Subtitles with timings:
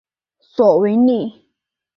[0.39, 1.45] 索维尼。